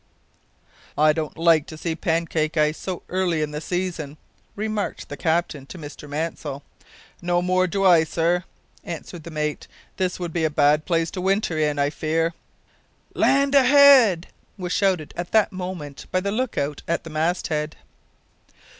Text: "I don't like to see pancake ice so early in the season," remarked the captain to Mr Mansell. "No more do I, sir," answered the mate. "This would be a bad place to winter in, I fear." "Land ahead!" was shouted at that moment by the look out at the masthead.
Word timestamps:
"I 0.97 1.13
don't 1.13 1.37
like 1.37 1.67
to 1.67 1.77
see 1.77 1.95
pancake 1.95 2.57
ice 2.57 2.79
so 2.79 3.03
early 3.07 3.43
in 3.43 3.51
the 3.51 3.61
season," 3.61 4.17
remarked 4.55 5.09
the 5.09 5.15
captain 5.15 5.67
to 5.67 5.77
Mr 5.77 6.09
Mansell. 6.09 6.63
"No 7.21 7.39
more 7.39 7.67
do 7.67 7.85
I, 7.85 8.03
sir," 8.03 8.43
answered 8.83 9.21
the 9.25 9.29
mate. 9.29 9.67
"This 9.97 10.19
would 10.19 10.33
be 10.33 10.43
a 10.43 10.49
bad 10.49 10.85
place 10.85 11.11
to 11.11 11.21
winter 11.21 11.59
in, 11.59 11.77
I 11.77 11.91
fear." 11.91 12.33
"Land 13.13 13.53
ahead!" 13.53 14.25
was 14.57 14.71
shouted 14.71 15.13
at 15.15 15.31
that 15.33 15.51
moment 15.51 16.07
by 16.11 16.19
the 16.19 16.31
look 16.31 16.57
out 16.57 16.81
at 16.87 17.03
the 17.03 17.11
masthead. 17.11 17.75